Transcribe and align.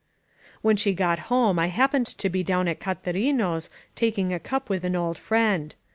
"When 0.63 0.77
she 0.77 0.95
got 0.95 1.19
home 1.29 1.59
I 1.59 1.67
happened 1.67 2.07
to 2.07 2.27
be 2.27 2.43
down 2.43 2.67
at 2.67 2.79
Ca 2.79 2.95
tarino's 2.95 3.69
taking 3.93 4.33
a 4.33 4.39
cup 4.39 4.67
with 4.67 4.83
an 4.83 4.95
old 4.95 5.19
friend. 5.19 5.75